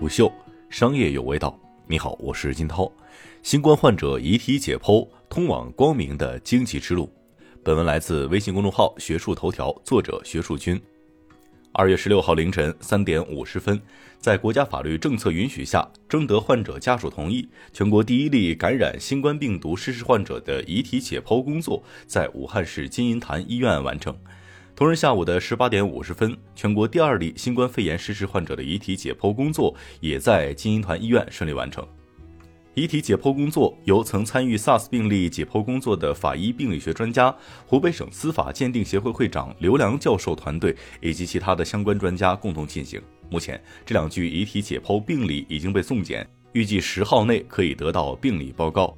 [0.00, 0.32] 虎嗅，
[0.70, 1.60] 商业有味道。
[1.86, 2.90] 你好，我是金涛。
[3.42, 7.12] 新冠患者遗体解剖，通往光明的经济之路。
[7.62, 10.80] 本文来自微信公众号学术头条，作者学术君。
[11.72, 13.78] 二月十六号凌晨三点五十分，
[14.18, 24.16] 在国家法律政策允许下，征得患者家属同意，全国第一例感染新冠病毒逝世患者的遗体解剖工作在武汉市金银潭医院完成。
[24.74, 31.86] 同日下午的十八点五十分，全国第二例新冠肺炎逝世患者的遗体解剖工作也在金银潭医院顺利完成。
[32.74, 37.34] 遗体解剖工作由曾参与 SARS 病例解剖工作的法医病理学专家、
[37.66, 43.02] 湖北省司法鉴定协会会长刘良教授团队以及其他的相关专家共同进行。
[43.28, 48.96] 目前，这两具遗体解剖病理已经被送检，预计十号内可以得到病理报告。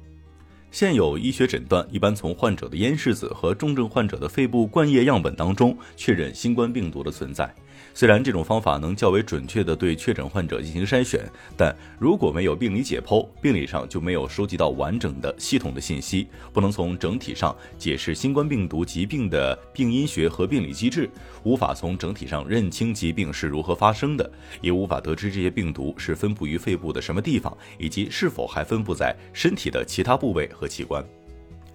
[0.73, 7.47] 现有医学诊断一般从患者的咽拭子和重症患者的肺部灌液样本当中确认新冠病毒的存在。
[7.93, 11.23] 虽然这种方法能较为准确地对确诊患者进行筛选，
[11.57, 21.09] 但如果没有病理解剖，病理上就没有收集到完整的系统的信息，不能从整体上解释新冠病毒疾病的病因学和病理机制，
[21.43, 24.29] 无法从整体上认清疾病是如何发生的，
[24.61, 31.03] 也无法得知这些病毒是分布于肺部的什么地方，以及是否还分布在身体的其他部位和器官。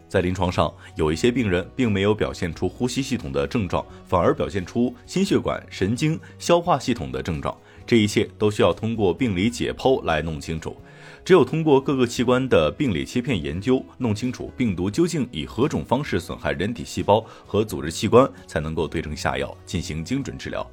[0.08, 7.56] 在临床上，有一些病人并没有表现出呼吸系统的症状，反而表现出心血管、神经、消化系统的症状。
[7.86, 10.76] 这一切都需要通过病理解剖来弄清楚。
[11.24, 20.66] 只有通过各个器官的病理切片研究，弄清楚病毒究竟以何种方式损害人体细胞和组织器官，才能够对症下药，进行精准治疗。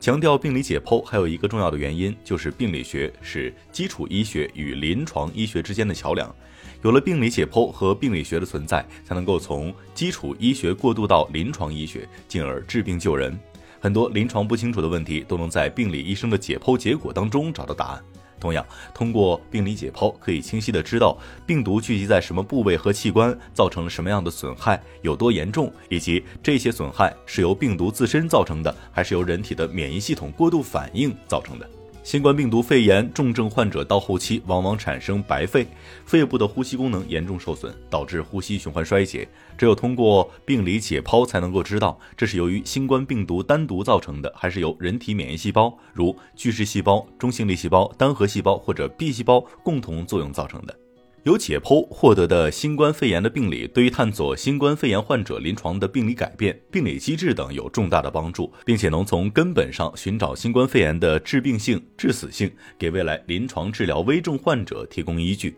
[0.00, 6.34] 强调病理解剖还有一个重要的原因，就是病理学是基础医学与临床医学之间的桥梁。
[6.82, 13.38] 有了病理解剖和病理学的存在，才能够从基础医学过渡到临床医学，进而治病救人。
[13.78, 18.02] 很多临床不清楚的问题，都能在病理医生的解剖结果当中找到答案。
[18.40, 31.70] 同样，通过病理解剖，可以清晰的知道病毒聚集在什么部位和器官，造成了什么样的损害，有多严重，以及这些损害是由病毒自身造成的，还是由人体的免疫系统过度反应造成的。
[32.02, 35.66] 新冠病毒肺炎重症患者到后期往往产生白肺，
[36.06, 39.28] 肺部的呼吸功能严重受损，导致呼吸循环衰竭。
[39.56, 50.74] 只有通过病理解剖，才能够知道这是由于新冠病毒单独造成的，还是由人体免疫细胞，如巨噬细胞、中性粒细胞、单核细胞或者 B 细胞共同作用造成的。
[51.24, 65.54] 有解剖获得的新冠肺炎的病理，对于探索新冠肺炎患者临床的病理改变、病理机制等有重大的帮助，并且能从根本上寻找新冠肺炎的致病性、致死性，给未来临床治疗危重患者提供依据。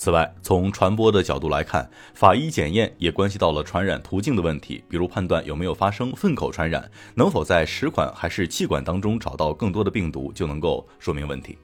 [0.00, 11.58] 此外，从传播的角度来看，法医检验也关系到了传染途径的问题，比如判断有没有发生粪口传染，能否在食管还是气管当中找到更多的病毒，就能够说明问题。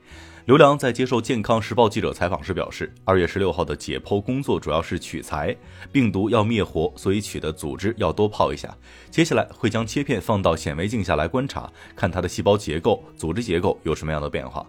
[0.44, 5.56] 刘良在接受《健康时报》记者采访时表示，二月十六号的解剖工作主要是取材，
[5.90, 8.76] 病毒要灭活，所以取的组织要多泡一下。
[9.10, 14.64] 接下来会将切片放到显微镜下来观察，看它的细胞结构、组织结构有什么样的变化。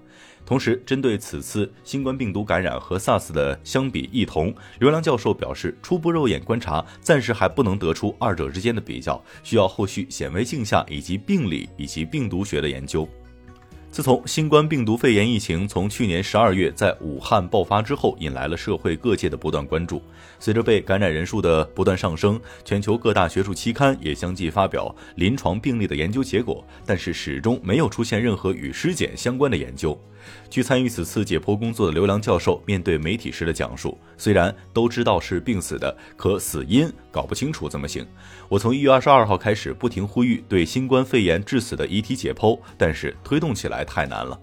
[0.48, 13.06] 同时，针对此次新冠病毒感染和 SARS 的相比异同，刘良教授表示，初步肉眼观察暂时还不能得出二者之间的比较，需要后续显微镜下以及病理以及病毒学的研究。
[13.90, 20.04] 自从新冠病毒肺炎疫情从去年十二月在武汉爆发之后，引来了社会各界的不断关注。
[20.40, 30.00] 随着被感染人数的不断上升，全球各大学术期刊也相继发表临床病例的研究结果，但是始终没有出现任何与尸检相关的研究。
[30.50, 38.06] 据参与此次解剖工作的刘良教授面对媒体时的讲述，虽然都知道是病死的，可死因搞不清楚怎么行？
[38.50, 44.38] 我从一月二十二号开始不停呼吁对新冠肺炎致死的遗体解剖，但是推动起来来太难了。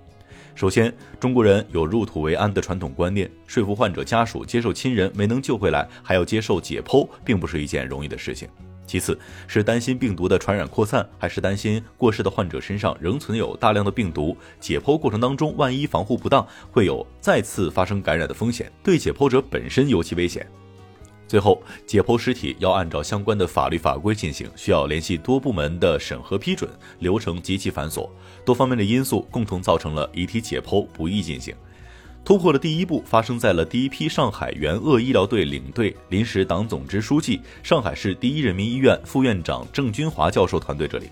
[0.54, 8.48] 首先，中国人有入土为安的传统观念，说服患者家属接受亲人没能救回来，还要接受解剖，并不是一件容易的事情。
[8.86, 9.18] 其次
[9.48, 14.36] 是担心病毒的传染扩散，还是担心过世的患者身上仍存有大量的病毒？
[14.60, 20.46] 解剖过程当中，万一防护不当，会有再次发生感染的风险，对解剖者本身尤其危险。
[21.26, 28.08] 最后，解剖尸体要按照相关的法律法规进行，需要联系多部门的审核批准，流程极其繁琐，
[28.44, 31.54] 多方面的因素共同造成了遗体解剖不易进行。
[32.24, 41.10] 突破的第一步发生在了第一批上海援鄂医疗队领队、临时党总支书记、上海市第一人民医院副院长郑军华教授团队这里。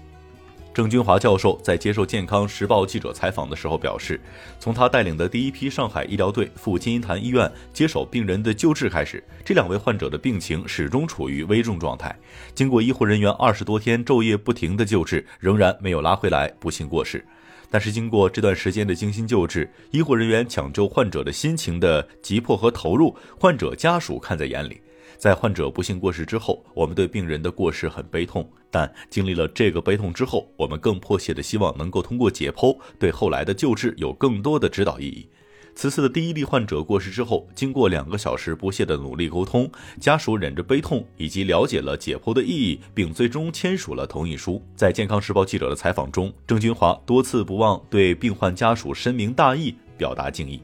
[0.75, 4.19] 郑军华教授在接受《健康时报》记者采访的时候表示，
[4.59, 12.19] 从他带领的第一批上海医疗队赴金银潭医院接手病人的救治开始，这两位患者的病情始终处于危重状态。
[12.55, 17.23] 经过医护人员二十多天昼夜不停的救治，仍然没有拉回来，不幸过世。
[17.71, 24.81] 但是经过这段时间的精心救治，医护人员抢救患者的心情的急迫和投入，患者家属看在眼里。
[25.17, 35.29] 在患者不幸过世之后，我们对病人的过世很悲痛，但经历了这个悲痛之后，我们更迫切的希望能够通过解剖，对后来的救治有更多的指导意义。
[35.75, 44.63] 此次的第一例患者过世之后，经过两个小时不懈的努力沟通，家属忍着悲痛，以及了解了解剖的意义，并最终签署了同意书。
[44.77, 50.61] 在健康时报记者的采访中，郑军华多次不忘对病患家属深明大义，表达敬意。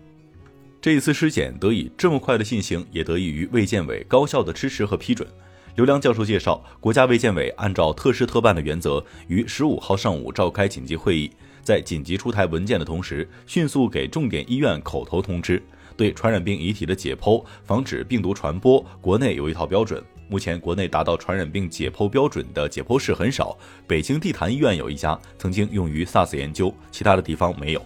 [0.80, 5.28] 这一次尸检得以这么快的进行，也得益于卫健委高效的支持和批准。
[5.74, 11.30] 刘良教授介绍，国家卫健委按照特事特办的原则，于十五号上午召开紧急会议。
[11.64, 15.60] 在紧急出台文件的同时，迅速给重点医院口头通知，
[15.96, 20.02] 对传染病遗体的解剖，防止病毒传播，国内有一套标准。
[20.28, 27.82] 目前国内达到传染病解剖标准的解剖室很少，北京地坛医院有一家，曾经用于 SARS 研究，其他的地方没有。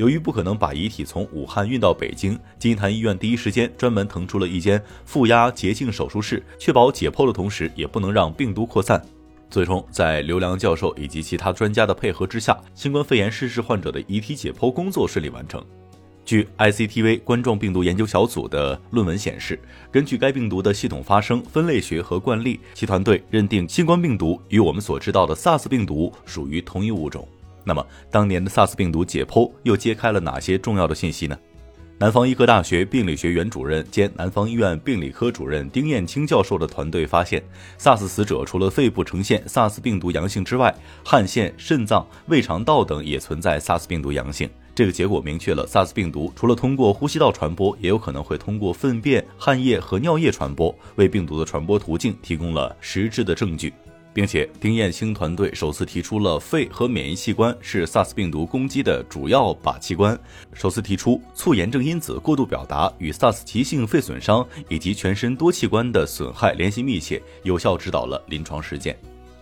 [0.00, 9.04] 由于不可能把遗体从武汉运到北京，金银潭医院第一时间专门腾出了一间负压洁净手术室，确保解剖的同时，也不能让病毒扩散。
[9.50, 15.62] 最终，在刘良教授以及其他专家的配合之下，新冠肺炎逝世患者的遗体解剖工作顺利完成。
[16.24, 19.60] 据 ICTV 冠状病毒研究小组的论文显示，
[19.92, 27.28] 根据该病毒的系统发生、分类学和惯例，其团队认定新冠病毒与我们所知道的 SARS 病毒属于同一物种。
[27.64, 31.38] 那么，当年的 SARS 病毒解剖又揭开了哪些重要的信息呢？
[31.98, 37.42] 南方医科大学病理学原主任兼南方医院病理科主任丁艳青教授的团队发现
[37.78, 40.74] ，SARS 死者除了肺部呈现 SARS 病毒阳性之外，
[41.04, 44.48] 汗腺、肾脏、胃肠道等也存在 SARS 病毒阳性。
[44.74, 53.74] 这个结果明确了 SARS 病毒除了通过呼吸道传播，也有可能会通过粪便、汗液和尿液传播，为病毒的传播途径提供了实质的证据。
[54.12, 60.18] 并且，丁彦青团队首次提出了肺和免疫器官是 SARS 病毒攻击的主要靶器官，
[60.52, 68.98] 首次提出促炎症因子过度表达与 SARS 急性肺损伤以及全身多器官的损害联系密切，有效指导了临床实践。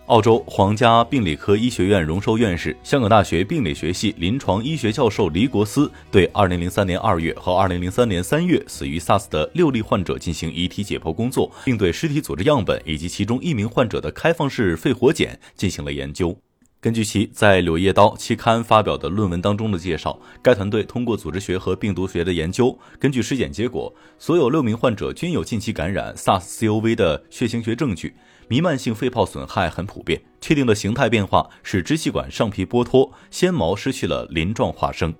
[0.09, 16.35] 澳洲皇家病理科医学院荣寿院士、香港大学病理学系临床医学教授黎国思对2003年2月和2003年3月死于 SARS 的六例患者进行遗体解剖工作，并对尸体组织样本以及其中一名患者的开放式肺活检进行了研究。
[16.81, 28.15] 根据其在《柳叶刀》期刊发表的论文当中的介绍，该团队通过组织学和病毒学的研究，根据尸检结果，所有六名患者均有近期感染 SARS-CoV 的血清学证据。
[28.49, 35.13] 弥漫性肺泡损害很普遍，确定的形态变化是支气管上皮剥脱，纤毛失去了鳞状化生。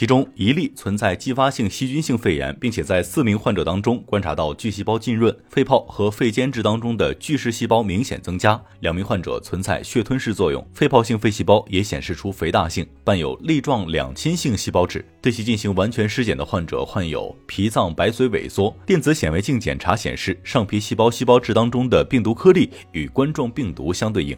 [0.00, 8.58] 其中一例存在继发性细菌性肺炎，并且在四名患者当中观察到巨细胞浸润，肺泡和肺间质当中的巨噬细胞明显增加。
[8.78, 15.04] 两名患者存在血吞噬作用，肺泡性肺细胞也显示出肥大性，伴有粒状两亲性细胞质。
[15.20, 24.34] 对其进行完全尸检的患者患有脾脏白髓萎缩，电子显微镜检查显示上皮细胞细胞质当中的病毒颗粒与冠状病毒相对应。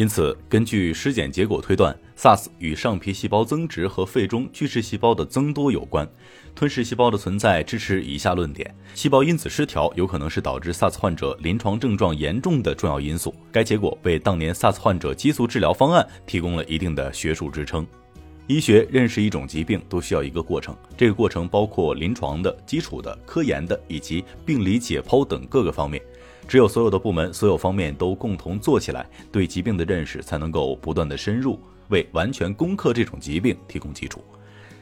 [0.00, 6.08] 因此，根据尸检结果推断，SARS 与上皮细胞增殖和肺中巨噬细胞的增多有关。
[6.54, 13.34] 吞噬细胞的存在支持以下论点：细胞因子失调有可能是导致 SARS 患者临床症状严重的重要因素。
[13.52, 17.86] 该结果为当年 SARS 患者激素治疗方案提供了一定的学术支撑。
[18.46, 26.02] 医学认识一种疾病都需要一个过程，这个过程包括临床的、基础的、科研的以及病理解剖等各个方面。
[26.50, 31.56] 只有所有的部门、所有方面都共同做起来，对疾病的认识才能够不断的深入，
[31.90, 34.20] 为完全攻克这种疾病提供基础。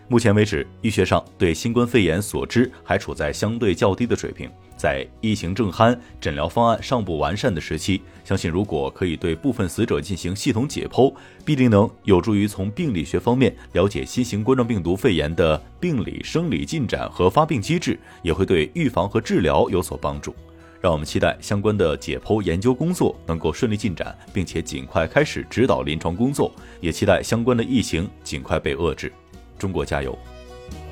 [0.08, 11.12] 目前为止，医学上对新冠肺炎所知还处在相对较低的水平，在疫情正酣、诊疗方案尚不完善的时期，相信如果可以对部分死者进行系统解剖，
[11.44, 20.34] 必定能有助于从病理学方面了解新型冠状病毒肺炎的病理生理进展和发病机制，也会对预防和治疗有所帮助。
[20.80, 29.12] 让我们期待相关的解剖研究工作能够顺利进展，并且尽快开始指导临床工作，也期待相关的疫情尽快被遏制。
[29.58, 30.16] 中国加油！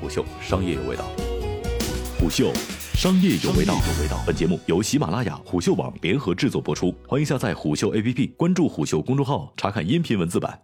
[0.01, 1.05] 虎嗅商业有味道，
[2.19, 2.51] 虎嗅
[2.95, 3.75] 商业有味道。
[4.25, 10.59] 本节目由喜马拉雅、虎嗅网联合制作播出，欢迎下载虎嗅 APP，关注虎嗅公众号，查看音频文字版。